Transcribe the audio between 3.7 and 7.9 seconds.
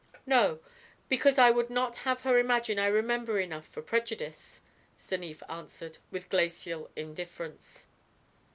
prejudice," Stanief answered, with glacial indifference.